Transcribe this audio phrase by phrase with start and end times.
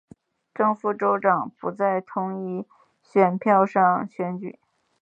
[0.55, 2.71] 正副州长不在同一张
[3.03, 4.57] 选票上选举。